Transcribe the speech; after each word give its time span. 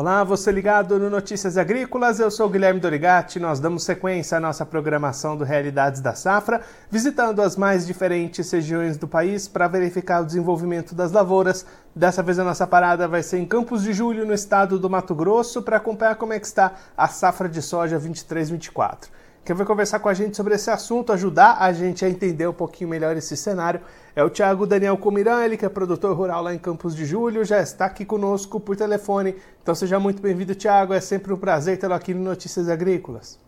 Olá, 0.00 0.22
você 0.22 0.52
ligado 0.52 0.96
no 0.96 1.10
Notícias 1.10 1.58
Agrícolas, 1.58 2.20
eu 2.20 2.30
sou 2.30 2.48
Guilherme 2.48 2.78
Dorigatti. 2.78 3.40
Nós 3.40 3.58
damos 3.58 3.82
sequência 3.82 4.38
à 4.38 4.40
nossa 4.40 4.64
programação 4.64 5.36
do 5.36 5.42
Realidades 5.42 6.00
da 6.00 6.14
Safra, 6.14 6.60
visitando 6.88 7.42
as 7.42 7.56
mais 7.56 7.84
diferentes 7.84 8.48
regiões 8.48 8.96
do 8.96 9.08
país 9.08 9.48
para 9.48 9.66
verificar 9.66 10.22
o 10.22 10.24
desenvolvimento 10.24 10.94
das 10.94 11.10
lavouras. 11.10 11.66
Dessa 11.96 12.22
vez 12.22 12.38
a 12.38 12.44
nossa 12.44 12.64
parada 12.64 13.08
vai 13.08 13.24
ser 13.24 13.38
em 13.38 13.44
Campos 13.44 13.82
de 13.82 13.92
Julho, 13.92 14.24
no 14.24 14.32
estado 14.32 14.78
do 14.78 14.88
Mato 14.88 15.16
Grosso, 15.16 15.62
para 15.62 15.78
acompanhar 15.78 16.14
como 16.14 16.32
é 16.32 16.38
que 16.38 16.46
está 16.46 16.74
a 16.96 17.08
safra 17.08 17.48
de 17.48 17.60
soja 17.60 17.98
23-24. 17.98 19.08
Quem 19.48 19.56
vai 19.56 19.64
conversar 19.64 19.98
com 19.98 20.10
a 20.10 20.14
gente 20.14 20.36
sobre 20.36 20.54
esse 20.54 20.70
assunto, 20.70 21.10
ajudar 21.10 21.56
a 21.58 21.72
gente 21.72 22.04
a 22.04 22.08
entender 22.08 22.46
um 22.46 22.52
pouquinho 22.52 22.90
melhor 22.90 23.16
esse 23.16 23.36
cenário, 23.36 23.80
é 24.18 24.24
o 24.24 24.28
Thiago 24.28 24.66
Daniel 24.66 24.96
Comiran, 24.96 25.44
ele 25.44 25.56
que 25.56 25.64
é 25.64 25.68
produtor 25.68 26.12
rural 26.16 26.42
lá 26.42 26.52
em 26.52 26.58
Campos 26.58 26.96
de 26.96 27.04
Julho, 27.04 27.44
já 27.44 27.62
está 27.62 27.84
aqui 27.84 28.04
conosco 28.04 28.58
por 28.58 28.74
telefone. 28.74 29.36
Então 29.62 29.76
seja 29.76 30.00
muito 30.00 30.20
bem-vindo, 30.20 30.56
Thiago. 30.56 30.92
É 30.92 30.98
sempre 30.98 31.32
um 31.32 31.36
prazer 31.36 31.78
tê-lo 31.78 31.94
aqui 31.94 32.12
no 32.12 32.24
Notícias 32.24 32.68
Agrícolas. 32.68 33.38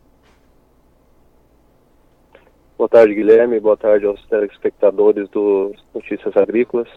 Boa 2.79 2.89
tarde, 2.89 3.17
Guilherme. 3.17 3.59
Boa 3.59 3.77
tarde 3.77 4.07
aos 4.07 4.25
telespectadores 4.29 5.29
do 5.31 5.75
Notícias 5.93 6.37
Agrícolas. 6.37 6.89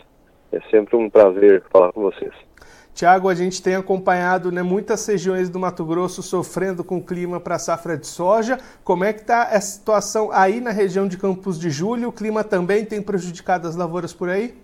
É 0.51 0.61
sempre 0.69 0.95
um 0.95 1.09
prazer 1.09 1.63
falar 1.71 1.91
com 1.93 2.03
vocês. 2.03 2.31
Tiago, 2.93 3.27
a 3.27 3.33
gente 3.33 3.61
tem 3.61 3.75
acompanhado 3.75 4.51
né, 4.51 4.61
muitas 4.61 5.05
regiões 5.07 5.49
do 5.49 5.59
Mato 5.59 5.83
Grosso 5.83 6.21
sofrendo 6.21 6.83
com 6.83 6.97
o 6.97 7.03
clima 7.03 7.39
para 7.39 7.55
a 7.55 7.59
safra 7.59 7.97
de 7.97 8.05
soja. 8.05 8.59
Como 8.83 9.03
é 9.03 9.11
que 9.11 9.21
está 9.21 9.43
a 9.43 9.59
situação 9.59 10.31
aí 10.31 10.61
na 10.61 10.69
região 10.69 11.07
de 11.07 11.17
Campos 11.17 11.59
de 11.59 11.71
Julho? 11.71 12.09
O 12.09 12.11
clima 12.11 12.43
também 12.43 12.85
tem 12.85 13.01
prejudicado 13.01 13.67
as 13.67 13.75
lavouras 13.75 14.13
por 14.13 14.29
aí? 14.29 14.55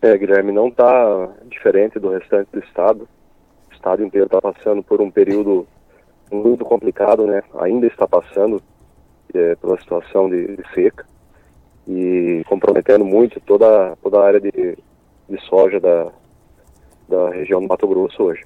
É, 0.00 0.16
Guilherme, 0.16 0.52
não 0.52 0.68
está 0.68 1.28
diferente 1.46 1.98
do 1.98 2.10
restante 2.10 2.48
do 2.52 2.60
estado. 2.60 3.08
O 3.68 3.74
estado 3.74 4.04
inteiro 4.04 4.26
está 4.26 4.40
passando 4.40 4.82
por 4.82 5.00
um 5.00 5.10
período 5.10 5.66
muito 6.30 6.64
complicado, 6.64 7.26
né? 7.26 7.42
Ainda 7.60 7.86
está 7.88 8.06
passando 8.06 8.62
é, 9.34 9.56
pela 9.56 9.78
situação 9.80 10.30
de, 10.30 10.56
de 10.56 10.62
seca 10.72 11.04
e 11.86 12.44
comprometendo 12.46 13.04
muito 13.04 13.40
toda, 13.40 13.96
toda 14.00 14.20
a 14.20 14.24
área 14.24 14.40
de, 14.40 14.78
de 15.30 15.40
soja 15.46 15.78
da, 15.80 16.12
da 17.08 17.30
região 17.30 17.60
do 17.60 17.68
Mato 17.68 17.86
Grosso 17.86 18.22
hoje. 18.22 18.42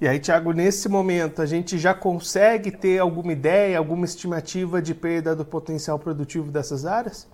E 0.00 0.06
aí, 0.06 0.20
Tiago, 0.20 0.52
nesse 0.52 0.88
momento, 0.88 1.42
a 1.42 1.46
gente 1.46 1.76
já 1.76 1.92
consegue 1.92 2.70
ter 2.70 3.00
alguma 3.00 3.32
ideia, 3.32 3.76
alguma 3.76 4.04
estimativa 4.04 4.80
de 4.80 4.94
perda 4.94 5.34
do 5.34 5.44
potencial 5.44 5.98
produtivo 5.98 6.52
dessas 6.52 6.86
áreas? 6.86 7.28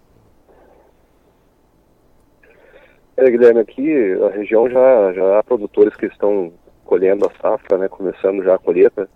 É, 3.18 3.30
Guilherme, 3.30 3.60
aqui 3.60 4.14
a 4.14 4.30
região 4.30 4.68
já, 4.68 5.12
já 5.12 5.38
há 5.38 5.42
produtores 5.42 5.94
que 5.94 6.06
estão 6.06 6.52
colhendo 6.84 7.26
a 7.26 7.40
safra, 7.40 7.76
né, 7.76 7.86
começando 7.86 8.42
já 8.42 8.54
a 8.54 8.58
colheita, 8.58 9.08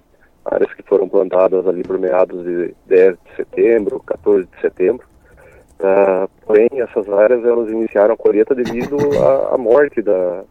áreas 0.44 0.72
que 0.74 0.82
foram 0.82 1.08
plantadas 1.08 1.66
ali 1.66 1.82
por 1.82 1.98
meados 1.98 2.44
de 2.44 2.74
10 2.86 3.16
de 3.16 3.36
setembro, 3.36 4.00
14 4.00 4.46
de 4.46 4.60
setembro. 4.60 5.06
Uh, 5.80 6.28
áreas 7.18 7.44
elas 7.44 7.70
iniciaram 7.70 8.14
a 8.14 8.16
colheita 8.16 8.54
devido 8.54 8.96
à, 9.22 9.54
à 9.54 9.58
morte 9.58 10.00
da, 10.00 10.44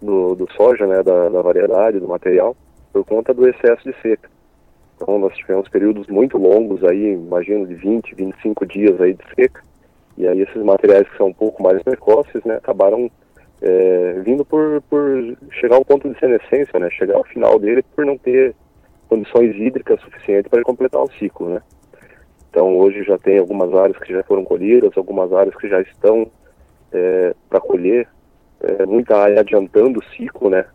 do, 0.00 0.34
do, 0.34 0.50
soja, 0.52 0.86
né, 0.86 1.02
da, 1.02 1.28
da, 1.28 1.42
variedade, 1.42 2.00
do 2.00 2.08
material, 2.08 2.56
por 2.92 3.04
conta 3.04 3.34
do 3.34 3.48
excesso 3.48 3.82
de 3.84 3.94
seca. 4.00 4.28
Então, 4.96 5.18
nós 5.18 5.34
tivemos 5.34 5.68
períodos 5.68 6.06
muito 6.08 6.36
longos 6.36 6.84
aí, 6.84 7.14
imagino 7.14 7.66
de 7.66 7.74
20, 7.74 8.14
25 8.14 8.66
dias 8.66 9.00
aí 9.00 9.14
de 9.14 9.24
seca, 9.34 9.62
e 10.16 10.28
aí 10.28 10.40
esses 10.42 10.62
materiais 10.62 11.08
que 11.08 11.16
são 11.16 11.28
um 11.28 11.34
pouco 11.34 11.62
mais 11.62 11.82
precoces, 11.82 12.44
né, 12.44 12.56
acabaram 12.56 13.10
é, 13.62 14.20
vindo 14.24 14.44
por, 14.44 14.82
por 14.88 15.36
chegar 15.52 15.76
ao 15.76 15.84
ponto 15.84 16.08
de 16.08 16.18
senescência, 16.18 16.78
né, 16.78 16.90
chegar 16.90 17.16
ao 17.16 17.24
final 17.24 17.58
dele 17.58 17.82
por 17.94 18.04
não 18.04 18.18
ter 18.18 18.54
condições 19.08 19.56
hídricas 19.56 20.00
suficientes 20.00 20.50
para 20.50 20.62
completar 20.62 21.02
o 21.02 21.10
ciclo, 21.12 21.48
né. 21.48 21.62
Então 22.50 22.76
hoje 22.76 23.04
já 23.04 23.16
tem 23.16 23.38
algumas 23.38 23.72
áreas 23.72 23.96
que 23.98 24.12
já 24.12 24.22
foram 24.24 24.44
colhidas, 24.44 24.96
algumas 24.96 25.32
áreas 25.32 25.54
que 25.54 25.68
já 25.68 25.80
estão 25.80 26.26
é, 26.92 27.34
para 27.48 27.60
colher, 27.60 28.08
é, 28.60 28.84
muita 28.84 29.16
área 29.16 29.40
adiantando 29.40 30.00
o 30.00 30.04
ciclo, 30.16 30.50
né? 30.50 30.66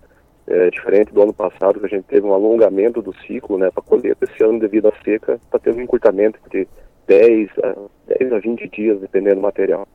É, 0.48 0.70
diferente 0.70 1.12
do 1.12 1.24
ano 1.24 1.34
passado 1.34 1.80
que 1.80 1.88
a 1.88 1.90
gente 1.90 2.06
teve 2.06 2.26
um 2.26 2.34
alongamento 2.34 3.02
do 3.02 3.12
ciclo, 3.22 3.58
né, 3.58 3.72
para 3.72 3.82
colher. 3.82 4.16
Esse 4.22 4.44
ano 4.44 4.60
devido 4.60 4.88
à 4.88 4.94
seca 5.04 5.40
está 5.44 5.58
tendo 5.58 5.80
um 5.80 5.82
encurtamento 5.82 6.40
de 6.52 6.68
10 7.08 7.50
a, 7.64 7.76
10 8.20 8.32
a 8.32 8.40
20 8.40 8.68
dias, 8.70 9.00
dependendo 9.00 9.38
do 9.38 9.42
material. 9.42 9.88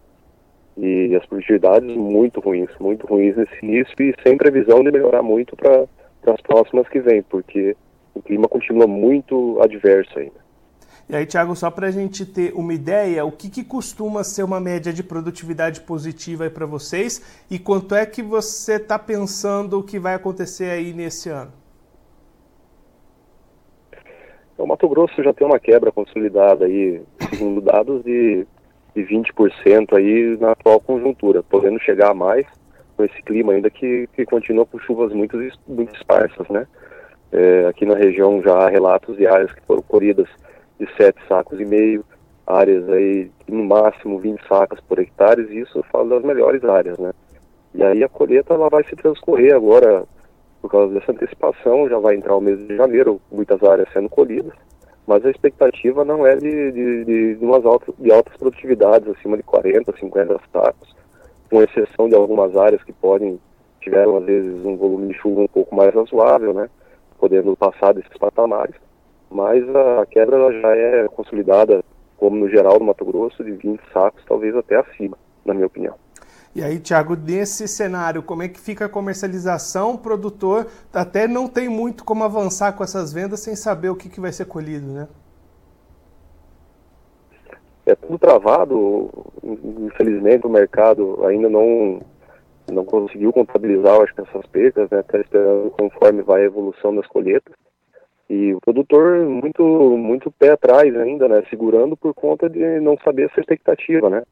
E 0.76 1.14
as 1.14 1.24
produtividades 1.24 1.94
muito 1.96 2.40
ruins, 2.40 2.70
muito 2.80 3.06
ruins 3.06 3.36
nesse 3.36 3.64
início 3.64 3.94
e 4.00 4.12
sem 4.24 4.36
previsão 4.36 4.82
de 4.82 4.90
melhorar 4.90 5.22
muito 5.22 5.54
para 5.54 5.86
as 6.26 6.40
próximas 6.40 6.88
que 6.88 6.98
vêm, 6.98 7.22
porque 7.22 7.76
o 8.12 8.20
clima 8.20 8.48
continua 8.48 8.88
muito 8.88 9.60
adverso 9.62 10.18
ainda. 10.18 10.49
E 11.10 11.16
aí, 11.16 11.26
Thiago, 11.26 11.56
só 11.56 11.72
para 11.72 11.88
a 11.88 11.90
gente 11.90 12.24
ter 12.24 12.52
uma 12.54 12.72
ideia, 12.72 13.24
o 13.24 13.32
que, 13.32 13.50
que 13.50 13.64
costuma 13.64 14.22
ser 14.22 14.44
uma 14.44 14.60
média 14.60 14.92
de 14.92 15.02
produtividade 15.02 15.80
positiva 15.80 16.48
para 16.48 16.64
vocês 16.64 17.44
e 17.50 17.58
quanto 17.58 17.96
é 17.96 18.06
que 18.06 18.22
você 18.22 18.74
está 18.74 18.96
pensando 18.96 19.82
que 19.82 19.98
vai 19.98 20.14
acontecer 20.14 20.70
aí 20.70 20.92
nesse 20.92 21.28
ano? 21.28 21.50
O 24.56 24.64
Mato 24.64 24.88
Grosso 24.88 25.20
já 25.20 25.32
tem 25.32 25.44
uma 25.44 25.58
quebra 25.58 25.90
consolidada 25.90 26.66
aí, 26.66 27.02
segundo 27.28 27.60
dados, 27.60 28.04
de, 28.04 28.46
de 28.94 29.02
20% 29.02 29.96
aí 29.96 30.38
na 30.38 30.52
atual 30.52 30.78
conjuntura, 30.78 31.42
podendo 31.42 31.80
chegar 31.80 32.12
a 32.12 32.14
mais 32.14 32.46
com 32.96 33.02
esse 33.02 33.20
clima 33.22 33.52
ainda 33.52 33.68
que, 33.68 34.08
que 34.12 34.24
continua 34.24 34.64
com 34.64 34.78
chuvas 34.78 35.12
muito, 35.12 35.36
muito 35.66 35.92
esparsas, 35.92 36.48
né? 36.48 36.68
É, 37.32 37.66
aqui 37.66 37.84
na 37.84 37.96
região 37.96 38.40
já 38.42 38.54
há 38.54 38.68
relatos 38.68 39.16
de 39.16 39.26
áreas 39.26 39.52
que 39.52 39.62
foram 39.62 39.82
colhidas 39.82 40.28
de 40.80 40.88
7 40.96 41.20
sacos 41.28 41.60
e 41.60 41.64
meio, 41.64 42.04
áreas 42.46 42.88
aí 42.88 43.30
no 43.46 43.64
máximo 43.64 44.18
20 44.18 44.40
sacas 44.48 44.80
por 44.80 44.98
hectare, 44.98 45.42
e 45.42 45.60
isso 45.60 45.78
eu 45.78 45.82
falo 45.84 46.08
das 46.08 46.24
melhores 46.24 46.64
áreas, 46.64 46.98
né? 46.98 47.12
E 47.74 47.84
aí 47.84 48.02
a 48.02 48.08
colheita 48.08 48.54
ela 48.54 48.68
vai 48.68 48.82
se 48.84 48.96
transcorrer 48.96 49.54
agora, 49.54 50.04
por 50.60 50.70
causa 50.70 50.92
dessa 50.92 51.12
antecipação, 51.12 51.88
já 51.88 51.98
vai 51.98 52.16
entrar 52.16 52.34
o 52.34 52.40
mês 52.40 52.58
de 52.66 52.76
janeiro, 52.76 53.20
muitas 53.30 53.62
áreas 53.62 53.88
sendo 53.92 54.08
colhidas, 54.08 54.52
mas 55.06 55.24
a 55.24 55.30
expectativa 55.30 56.04
não 56.04 56.26
é 56.26 56.34
de, 56.36 56.72
de, 56.72 57.04
de, 57.04 57.34
de 57.36 57.44
umas 57.44 57.64
altas, 57.64 57.94
de 57.98 58.10
altas 58.10 58.36
produtividades, 58.36 59.08
acima 59.08 59.36
de 59.36 59.42
40, 59.42 59.94
50 59.96 60.40
sacos, 60.52 60.96
com 61.50 61.62
exceção 61.62 62.08
de 62.08 62.14
algumas 62.14 62.56
áreas 62.56 62.82
que 62.82 62.92
podem, 62.92 63.38
tiveram 63.80 64.16
às 64.16 64.24
vezes 64.24 64.64
um 64.64 64.76
volume 64.76 65.08
de 65.08 65.14
chuva 65.14 65.42
um 65.42 65.48
pouco 65.48 65.74
mais 65.74 65.94
razoável, 65.94 66.54
né? 66.54 66.68
Podendo 67.18 67.54
passar 67.56 67.92
desses 67.92 68.16
patamares 68.18 68.74
mas 69.30 69.64
a 69.74 70.04
quebra 70.06 70.52
já 70.60 70.76
é 70.76 71.08
consolidada, 71.08 71.84
como 72.16 72.36
no 72.36 72.48
geral 72.48 72.78
do 72.78 72.84
Mato 72.84 73.04
Grosso, 73.04 73.44
de 73.44 73.52
20 73.52 73.80
sacos, 73.92 74.24
talvez 74.26 74.54
até 74.56 74.76
acima, 74.76 75.16
na 75.44 75.54
minha 75.54 75.66
opinião. 75.66 75.94
E 76.52 76.64
aí, 76.64 76.80
Tiago, 76.80 77.14
nesse 77.14 77.68
cenário, 77.68 78.24
como 78.24 78.42
é 78.42 78.48
que 78.48 78.58
fica 78.58 78.86
a 78.86 78.88
comercialização? 78.88 79.94
O 79.94 79.98
produtor 79.98 80.66
até 80.92 81.28
não 81.28 81.46
tem 81.46 81.68
muito 81.68 82.04
como 82.04 82.24
avançar 82.24 82.72
com 82.72 82.82
essas 82.82 83.12
vendas 83.12 83.38
sem 83.38 83.54
saber 83.54 83.88
o 83.88 83.94
que, 83.94 84.08
que 84.08 84.20
vai 84.20 84.32
ser 84.32 84.46
colhido, 84.46 84.86
né? 84.92 85.06
É 87.86 87.94
tudo 87.94 88.18
travado. 88.18 89.10
Infelizmente, 89.44 90.44
o 90.44 90.50
mercado 90.50 91.24
ainda 91.24 91.48
não, 91.48 92.00
não 92.70 92.84
conseguiu 92.84 93.32
contabilizar, 93.32 94.00
acho 94.00 94.12
que 94.12 94.22
essas 94.22 94.44
perdas, 94.46 94.90
né? 94.90 95.00
Está 95.00 95.18
esperando 95.20 95.70
conforme 95.70 96.22
vai 96.22 96.42
a 96.42 96.46
evolução 96.46 96.94
das 96.96 97.06
colheitas. 97.06 97.54
E 98.30 98.54
o 98.54 98.60
produtor 98.60 99.26
muito 99.26 99.60
muito 99.98 100.30
pé 100.30 100.52
atrás 100.52 100.96
ainda, 100.96 101.26
né, 101.26 101.42
segurando 101.50 101.96
por 101.96 102.14
conta 102.14 102.48
de 102.48 102.78
não 102.78 102.96
saber 102.98 103.24
essa 103.24 103.40
expectativa, 103.40 104.08
né. 104.08 104.22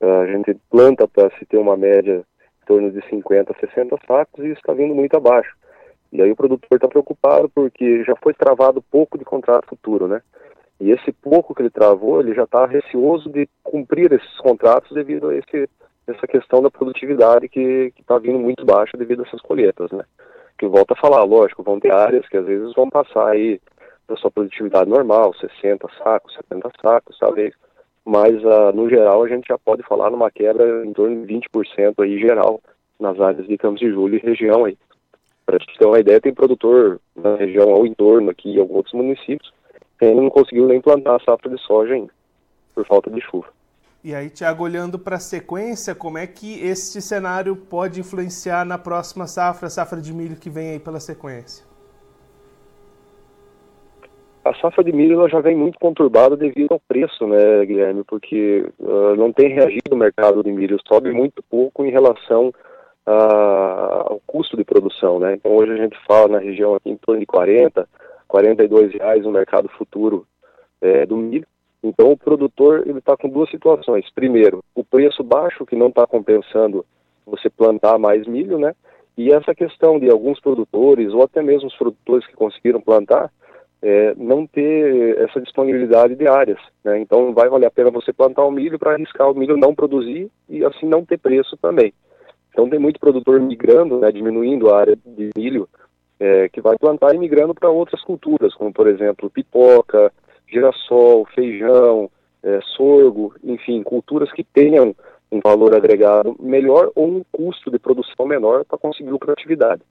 A 0.00 0.26
gente 0.26 0.52
planta 0.68 1.06
para 1.06 1.30
se 1.38 1.46
ter 1.46 1.56
uma 1.56 1.76
média 1.76 2.24
em 2.62 2.66
torno 2.66 2.90
de 2.90 3.00
50, 3.08 3.54
60 3.60 3.96
sacos 4.04 4.44
e 4.44 4.48
isso 4.48 4.58
está 4.58 4.74
vindo 4.74 4.96
muito 4.96 5.16
abaixo. 5.16 5.56
E 6.12 6.20
aí 6.20 6.28
o 6.28 6.34
produtor 6.34 6.74
está 6.76 6.88
preocupado 6.88 7.48
porque 7.48 8.02
já 8.02 8.16
foi 8.16 8.34
travado 8.34 8.82
pouco 8.82 9.16
de 9.16 9.24
contrato 9.24 9.68
futuro, 9.68 10.08
né. 10.08 10.20
E 10.80 10.90
esse 10.90 11.12
pouco 11.12 11.54
que 11.54 11.62
ele 11.62 11.70
travou, 11.70 12.20
ele 12.20 12.34
já 12.34 12.42
está 12.42 12.66
receoso 12.66 13.30
de 13.30 13.48
cumprir 13.62 14.12
esses 14.12 14.36
contratos 14.38 14.90
devido 14.92 15.28
a 15.28 15.36
esse, 15.36 15.70
essa 16.08 16.26
questão 16.26 16.60
da 16.60 16.70
produtividade 16.70 17.48
que 17.48 17.92
está 17.96 18.18
vindo 18.18 18.40
muito 18.40 18.66
baixa 18.66 18.96
devido 18.96 19.22
a 19.22 19.26
essas 19.28 19.40
colheitas, 19.40 19.92
né 19.92 20.04
que 20.58 20.66
volta 20.66 20.94
a 20.94 21.00
falar, 21.00 21.22
lógico, 21.24 21.62
vão 21.62 21.78
ter 21.78 21.92
áreas 21.92 22.26
que 22.28 22.36
às 22.36 22.46
vezes 22.46 22.72
vão 22.74 22.88
passar 22.88 23.28
aí 23.28 23.60
da 24.08 24.16
sua 24.16 24.30
produtividade 24.30 24.88
normal, 24.88 25.34
60 25.34 25.88
sacos, 25.98 26.34
70 26.34 26.70
sacos, 26.80 27.18
talvez, 27.18 27.54
mas 28.04 28.36
uh, 28.44 28.72
no 28.74 28.88
geral 28.88 29.24
a 29.24 29.28
gente 29.28 29.48
já 29.48 29.58
pode 29.58 29.82
falar 29.82 30.10
numa 30.10 30.30
quebra 30.30 30.84
em 30.86 30.92
torno 30.92 31.26
de 31.26 31.34
20% 31.34 31.94
aí 32.02 32.18
geral 32.18 32.60
nas 33.00 33.20
áreas 33.20 33.46
de 33.46 33.58
Campos 33.58 33.80
de 33.80 33.90
Julho 33.90 34.16
e 34.16 34.18
região 34.18 34.64
aí. 34.64 34.78
Para 35.44 35.58
gente 35.58 35.78
ter 35.78 35.86
uma 35.86 36.00
ideia, 36.00 36.20
tem 36.20 36.32
produtor 36.32 37.00
na 37.14 37.36
região 37.36 37.70
ao 37.70 37.86
entorno 37.86 38.30
aqui, 38.30 38.50
em 38.50 38.60
alguns 38.60 38.76
outros 38.76 38.94
municípios, 38.94 39.52
que 39.98 40.04
ainda 40.04 40.22
não 40.22 40.30
conseguiu 40.30 40.66
nem 40.66 40.80
plantar 40.80 41.16
a 41.16 41.20
safra 41.20 41.50
de 41.50 41.60
soja 41.62 41.94
ainda, 41.94 42.12
por 42.74 42.86
falta 42.86 43.10
de 43.10 43.20
chuva. 43.20 43.55
E 44.06 44.14
aí, 44.14 44.30
Tiago, 44.30 44.62
olhando 44.62 45.00
para 45.00 45.16
a 45.16 45.18
sequência, 45.18 45.92
como 45.92 46.16
é 46.16 46.28
que 46.28 46.64
este 46.64 47.02
cenário 47.02 47.56
pode 47.56 47.98
influenciar 47.98 48.64
na 48.64 48.78
próxima 48.78 49.26
safra, 49.26 49.68
safra 49.68 50.00
de 50.00 50.14
milho 50.14 50.36
que 50.36 50.48
vem 50.48 50.70
aí 50.70 50.78
pela 50.78 51.00
sequência? 51.00 51.66
A 54.44 54.54
safra 54.60 54.84
de 54.84 54.92
milho 54.92 55.14
ela 55.18 55.28
já 55.28 55.40
vem 55.40 55.56
muito 55.56 55.76
conturbada 55.80 56.36
devido 56.36 56.70
ao 56.70 56.80
preço, 56.86 57.26
né, 57.26 57.66
Guilherme? 57.66 58.04
Porque 58.04 58.64
uh, 58.78 59.16
não 59.16 59.32
tem 59.32 59.48
reagido 59.48 59.90
o 59.90 59.96
mercado 59.96 60.40
de 60.40 60.52
milho, 60.52 60.78
sobe 60.86 61.10
muito 61.10 61.42
pouco 61.42 61.84
em 61.84 61.90
relação 61.90 62.50
uh, 63.08 64.12
ao 64.12 64.22
custo 64.24 64.56
de 64.56 64.62
produção, 64.62 65.18
né? 65.18 65.34
Então 65.34 65.50
hoje 65.50 65.72
a 65.72 65.76
gente 65.76 65.98
fala 66.06 66.28
na 66.28 66.38
região 66.38 66.76
aqui 66.76 66.90
em 66.90 66.96
torno 66.96 67.18
de 67.18 67.26
40, 67.26 67.88
42 68.28 68.92
reais 68.92 69.24
no 69.24 69.32
mercado 69.32 69.68
futuro 69.70 70.24
é, 70.80 71.04
do 71.04 71.16
milho. 71.16 71.44
Então 71.88 72.12
o 72.12 72.16
produtor 72.16 72.82
ele 72.86 72.98
está 72.98 73.16
com 73.16 73.28
duas 73.28 73.50
situações. 73.50 74.04
Primeiro, 74.14 74.62
o 74.74 74.84
preço 74.84 75.22
baixo 75.22 75.64
que 75.64 75.76
não 75.76 75.88
está 75.88 76.06
compensando 76.06 76.84
você 77.24 77.48
plantar 77.50 77.98
mais 77.98 78.26
milho, 78.26 78.58
né? 78.58 78.74
E 79.16 79.32
essa 79.32 79.54
questão 79.54 79.98
de 79.98 80.10
alguns 80.10 80.40
produtores 80.40 81.12
ou 81.12 81.22
até 81.22 81.42
mesmo 81.42 81.68
os 81.68 81.76
produtores 81.76 82.26
que 82.26 82.34
conseguiram 82.34 82.80
plantar 82.80 83.30
é, 83.82 84.14
não 84.16 84.46
ter 84.46 85.18
essa 85.18 85.40
disponibilidade 85.40 86.16
de 86.16 86.26
áreas. 86.28 86.58
Né? 86.84 86.98
Então 86.98 87.32
vai 87.32 87.48
valer 87.48 87.66
a 87.66 87.70
pena 87.70 87.90
você 87.90 88.12
plantar 88.12 88.44
o 88.44 88.50
milho 88.50 88.78
para 88.78 88.92
arriscar 88.92 89.30
o 89.30 89.34
milho 89.34 89.56
não 89.56 89.74
produzir 89.74 90.30
e 90.48 90.64
assim 90.64 90.86
não 90.86 91.04
ter 91.04 91.18
preço 91.18 91.56
também. 91.56 91.92
Então 92.50 92.68
tem 92.68 92.78
muito 92.78 92.98
produtor 92.98 93.40
migrando, 93.40 93.98
né, 93.98 94.10
diminuindo 94.10 94.70
a 94.70 94.78
área 94.78 94.96
de 94.96 95.30
milho, 95.36 95.68
é, 96.18 96.48
que 96.48 96.60
vai 96.60 96.76
plantar 96.78 97.14
e 97.14 97.18
migrando 97.18 97.54
para 97.54 97.68
outras 97.68 98.02
culturas, 98.02 98.54
como 98.54 98.72
por 98.72 98.86
exemplo 98.86 99.30
pipoca, 99.30 100.10
girassol, 100.46 101.26
feijão, 101.34 102.10
é, 102.42 102.60
sorgo, 102.76 103.34
enfim, 103.42 103.82
culturas 103.82 104.32
que 104.32 104.44
tenham 104.44 104.94
um 105.30 105.40
valor 105.40 105.74
agregado 105.74 106.36
melhor 106.38 106.90
ou 106.94 107.08
um 107.08 107.22
custo 107.32 107.70
de 107.70 107.78
produção 107.78 108.26
menor 108.26 108.64
para 108.64 108.78
conseguir 108.78 109.10
lucratividade. 109.10 109.82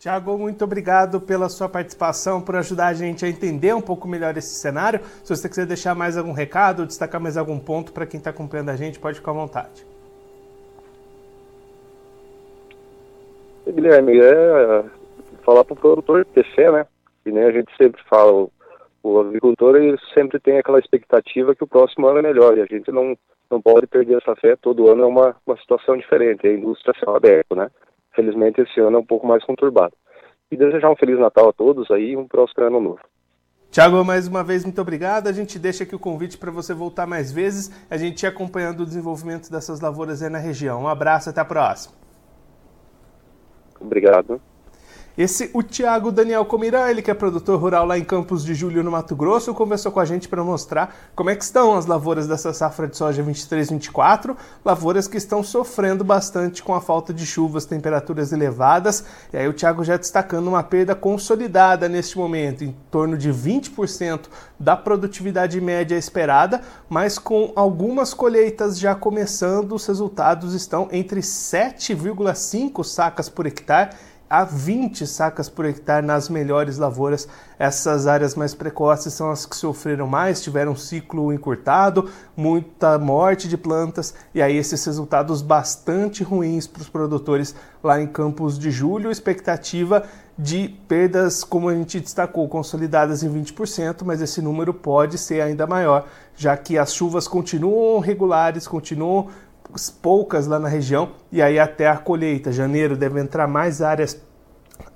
Tiago, 0.00 0.38
muito 0.38 0.64
obrigado 0.64 1.20
pela 1.20 1.50
sua 1.50 1.68
participação, 1.68 2.40
por 2.40 2.56
ajudar 2.56 2.86
a 2.86 2.94
gente 2.94 3.24
a 3.24 3.28
entender 3.28 3.74
um 3.74 3.82
pouco 3.82 4.08
melhor 4.08 4.34
esse 4.34 4.58
cenário. 4.58 5.00
Se 5.22 5.36
você 5.36 5.46
quiser 5.46 5.66
deixar 5.66 5.94
mais 5.94 6.16
algum 6.16 6.32
recado, 6.32 6.86
destacar 6.86 7.20
mais 7.20 7.36
algum 7.36 7.58
ponto 7.58 7.92
para 7.92 8.06
quem 8.06 8.16
está 8.16 8.30
acompanhando 8.30 8.70
a 8.70 8.76
gente, 8.76 8.98
pode 8.98 9.18
ficar 9.18 9.32
à 9.32 9.34
vontade. 9.34 9.86
Guilherme, 13.66 14.18
é 14.18 14.84
falar 15.44 15.64
para 15.64 15.74
o 15.74 15.76
produtor 15.76 16.24
ter 16.34 16.46
fé, 16.54 16.72
né? 16.72 16.86
E 17.26 17.30
nem 17.30 17.44
a 17.44 17.52
gente 17.52 17.70
sempre 17.76 18.02
fala, 18.08 18.32
o, 18.32 18.50
o 19.02 19.20
agricultor 19.20 19.76
ele 19.76 19.96
sempre 20.14 20.38
tem 20.38 20.58
aquela 20.58 20.78
expectativa 20.78 21.54
que 21.54 21.64
o 21.64 21.66
próximo 21.66 22.06
ano 22.06 22.18
é 22.18 22.22
melhor 22.22 22.56
e 22.56 22.62
a 22.62 22.66
gente 22.66 22.90
não, 22.92 23.16
não 23.50 23.60
pode 23.60 23.86
perder 23.86 24.18
essa 24.18 24.36
fé. 24.36 24.56
Todo 24.56 24.88
ano 24.88 25.02
é 25.02 25.06
uma, 25.06 25.36
uma 25.46 25.56
situação 25.56 25.96
diferente, 25.96 26.46
a 26.46 26.52
indústria 26.52 26.92
é 26.96 27.00
céu 27.00 27.14
aberto, 27.14 27.56
né? 27.56 27.70
Felizmente 28.14 28.60
esse 28.60 28.80
ano 28.80 28.98
é 28.98 29.00
um 29.00 29.06
pouco 29.06 29.26
mais 29.26 29.44
conturbado. 29.44 29.94
E 30.50 30.56
desejar 30.56 30.90
um 30.90 30.96
Feliz 30.96 31.18
Natal 31.18 31.48
a 31.48 31.52
todos 31.52 31.90
aí 31.90 32.10
e 32.10 32.16
um 32.16 32.26
próspero 32.26 32.66
ano 32.66 32.80
novo. 32.80 33.00
Tiago, 33.70 34.04
mais 34.04 34.26
uma 34.26 34.42
vez, 34.42 34.64
muito 34.64 34.80
obrigado. 34.80 35.28
A 35.28 35.32
gente 35.32 35.56
deixa 35.56 35.84
aqui 35.84 35.94
o 35.94 35.98
convite 35.98 36.36
para 36.36 36.50
você 36.50 36.74
voltar 36.74 37.06
mais 37.06 37.30
vezes, 37.30 37.70
a 37.88 37.96
gente 37.96 38.26
acompanhando 38.26 38.80
o 38.80 38.86
desenvolvimento 38.86 39.48
dessas 39.48 39.80
lavouras 39.80 40.22
aí 40.22 40.28
na 40.28 40.38
região. 40.38 40.82
Um 40.82 40.88
abraço, 40.88 41.30
até 41.30 41.40
a 41.40 41.44
próxima. 41.44 41.94
Obrigado. 43.80 44.40
Esse, 45.18 45.50
o 45.52 45.62
Tiago 45.62 46.12
Daniel 46.12 46.44
Comirá, 46.44 46.90
ele 46.90 47.02
que 47.02 47.10
é 47.10 47.14
produtor 47.14 47.60
rural 47.60 47.84
lá 47.84 47.98
em 47.98 48.04
Campos 48.04 48.44
de 48.44 48.54
Julho, 48.54 48.84
no 48.84 48.92
Mato 48.92 49.16
Grosso, 49.16 49.52
conversou 49.52 49.90
com 49.90 49.98
a 49.98 50.04
gente 50.04 50.28
para 50.28 50.44
mostrar 50.44 50.94
como 51.16 51.30
é 51.30 51.36
que 51.36 51.42
estão 51.42 51.76
as 51.76 51.84
lavouras 51.84 52.28
dessa 52.28 52.52
safra 52.52 52.86
de 52.86 52.96
soja 52.96 53.22
23-24, 53.22 54.36
lavouras 54.64 55.08
que 55.08 55.16
estão 55.16 55.42
sofrendo 55.42 56.04
bastante 56.04 56.62
com 56.62 56.74
a 56.74 56.80
falta 56.80 57.12
de 57.12 57.26
chuvas, 57.26 57.64
temperaturas 57.66 58.32
elevadas, 58.32 59.04
e 59.32 59.36
aí 59.36 59.48
o 59.48 59.52
Tiago 59.52 59.82
já 59.82 59.96
destacando 59.96 60.46
uma 60.46 60.62
perda 60.62 60.94
consolidada 60.94 61.88
neste 61.88 62.16
momento, 62.16 62.62
em 62.62 62.74
torno 62.90 63.18
de 63.18 63.30
20% 63.30 64.26
da 64.58 64.76
produtividade 64.76 65.60
média 65.60 65.96
esperada, 65.96 66.60
mas 66.88 67.18
com 67.18 67.52
algumas 67.56 68.14
colheitas 68.14 68.78
já 68.78 68.94
começando, 68.94 69.72
os 69.72 69.86
resultados 69.86 70.54
estão 70.54 70.88
entre 70.92 71.20
7,5 71.20 72.84
sacas 72.84 73.28
por 73.28 73.46
hectare 73.46 73.90
a 74.30 74.44
20 74.44 75.08
sacas 75.08 75.48
por 75.48 75.64
hectare 75.64 76.06
nas 76.06 76.28
melhores 76.28 76.78
lavouras. 76.78 77.26
Essas 77.58 78.06
áreas 78.06 78.36
mais 78.36 78.54
precoces 78.54 79.12
são 79.12 79.28
as 79.28 79.44
que 79.44 79.56
sofreram 79.56 80.06
mais, 80.06 80.40
tiveram 80.40 80.70
um 80.70 80.76
ciclo 80.76 81.32
encurtado, 81.32 82.08
muita 82.36 82.96
morte 82.96 83.48
de 83.48 83.58
plantas 83.58 84.14
e 84.32 84.40
aí 84.40 84.56
esses 84.56 84.84
resultados 84.84 85.42
bastante 85.42 86.22
ruins 86.22 86.68
para 86.68 86.82
os 86.82 86.88
produtores 86.88 87.56
lá 87.82 88.00
em 88.00 88.06
Campos 88.06 88.56
de 88.56 88.70
Julho. 88.70 89.10
Expectativa 89.10 90.04
de 90.38 90.68
perdas, 90.86 91.42
como 91.42 91.68
a 91.68 91.74
gente 91.74 91.98
destacou, 91.98 92.48
consolidadas 92.48 93.24
em 93.24 93.28
20%, 93.28 94.04
mas 94.04 94.22
esse 94.22 94.40
número 94.40 94.72
pode 94.72 95.18
ser 95.18 95.42
ainda 95.42 95.66
maior, 95.66 96.06
já 96.34 96.56
que 96.56 96.78
as 96.78 96.94
chuvas 96.94 97.28
continuam 97.28 97.98
regulares, 97.98 98.66
continuam 98.66 99.28
poucas 99.90 100.46
lá 100.46 100.58
na 100.58 100.68
região 100.68 101.12
e 101.30 101.40
aí 101.40 101.58
até 101.58 101.88
a 101.88 101.96
colheita, 101.96 102.50
janeiro, 102.50 102.96
deve 102.96 103.20
entrar 103.20 103.46
mais 103.46 103.82
áreas 103.82 104.20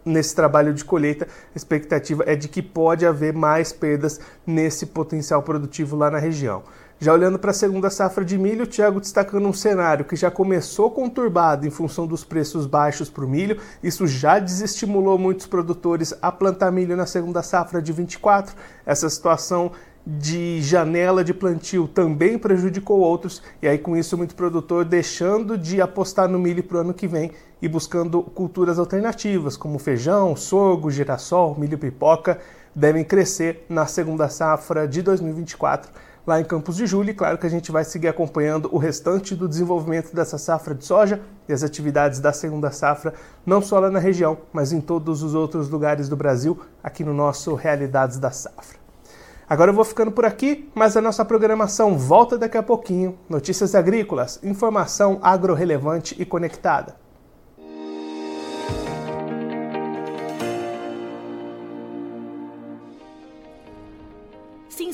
nesse 0.04 0.34
trabalho 0.34 0.74
de 0.74 0.84
colheita. 0.84 1.26
A 1.26 1.56
expectativa 1.56 2.24
é 2.26 2.34
de 2.34 2.48
que 2.48 2.62
pode 2.62 3.06
haver 3.06 3.32
mais 3.32 3.72
perdas 3.72 4.20
nesse 4.46 4.86
potencial 4.86 5.42
produtivo 5.42 5.96
lá 5.96 6.10
na 6.10 6.18
região. 6.18 6.62
Já 7.00 7.12
olhando 7.12 7.38
para 7.38 7.50
a 7.50 7.54
segunda 7.54 7.90
safra 7.90 8.24
de 8.24 8.38
milho, 8.38 8.64
o 8.64 8.66
Thiago 8.66 9.00
destacando 9.00 9.46
um 9.48 9.52
cenário 9.52 10.04
que 10.04 10.14
já 10.14 10.30
começou 10.30 10.90
conturbado 10.90 11.66
em 11.66 11.70
função 11.70 12.06
dos 12.06 12.24
preços 12.24 12.66
baixos 12.66 13.10
para 13.10 13.24
o 13.24 13.28
milho. 13.28 13.60
Isso 13.82 14.06
já 14.06 14.38
desestimulou 14.38 15.18
muitos 15.18 15.46
produtores 15.46 16.14
a 16.22 16.30
plantar 16.30 16.70
milho 16.70 16.96
na 16.96 17.04
segunda 17.04 17.42
safra 17.42 17.82
de 17.82 17.92
24. 17.92 18.54
Essa 18.86 19.10
situação 19.10 19.72
de 20.06 20.60
janela 20.60 21.24
de 21.24 21.32
plantio 21.32 21.88
também 21.88 22.38
prejudicou 22.38 23.00
outros, 23.00 23.42
e 23.62 23.68
aí 23.68 23.78
com 23.78 23.96
isso 23.96 24.18
muito 24.18 24.34
produtor 24.34 24.84
deixando 24.84 25.56
de 25.56 25.80
apostar 25.80 26.28
no 26.28 26.38
milho 26.38 26.62
para 26.62 26.76
o 26.76 26.80
ano 26.80 26.94
que 26.94 27.06
vem 27.06 27.30
e 27.62 27.68
buscando 27.68 28.22
culturas 28.22 28.78
alternativas, 28.78 29.56
como 29.56 29.78
feijão, 29.78 30.36
sorgo, 30.36 30.90
girassol, 30.90 31.56
milho 31.58 31.78
pipoca, 31.78 32.38
devem 32.74 33.02
crescer 33.02 33.64
na 33.68 33.86
segunda 33.86 34.28
safra 34.28 34.86
de 34.86 35.00
2024 35.00 35.90
lá 36.26 36.40
em 36.40 36.44
Campos 36.44 36.76
de 36.76 36.86
Julho. 36.86 37.10
E 37.10 37.14
claro 37.14 37.38
que 37.38 37.46
a 37.46 37.50
gente 37.50 37.70
vai 37.70 37.84
seguir 37.84 38.08
acompanhando 38.08 38.68
o 38.72 38.78
restante 38.78 39.34
do 39.34 39.48
desenvolvimento 39.48 40.14
dessa 40.14 40.38
safra 40.38 40.74
de 40.74 40.84
soja 40.84 41.20
e 41.48 41.52
as 41.52 41.62
atividades 41.62 42.20
da 42.20 42.32
segunda 42.32 42.70
safra, 42.70 43.14
não 43.44 43.60
só 43.60 43.78
lá 43.78 43.90
na 43.90 43.98
região, 43.98 44.38
mas 44.52 44.72
em 44.72 44.80
todos 44.80 45.22
os 45.22 45.34
outros 45.34 45.68
lugares 45.68 46.08
do 46.08 46.16
Brasil, 46.16 46.58
aqui 46.82 47.04
no 47.04 47.14
nosso 47.14 47.54
Realidades 47.54 48.18
da 48.18 48.30
Safra. 48.30 48.83
Agora 49.48 49.70
eu 49.70 49.74
vou 49.74 49.84
ficando 49.84 50.10
por 50.10 50.24
aqui, 50.24 50.70
mas 50.74 50.96
a 50.96 51.00
nossa 51.00 51.24
programação 51.24 51.98
volta 51.98 52.38
daqui 52.38 52.56
a 52.56 52.62
pouquinho. 52.62 53.18
Notícias 53.28 53.74
agrícolas, 53.74 54.40
informação 54.42 55.18
agro-relevante 55.22 56.16
e 56.18 56.24
conectada. 56.24 57.03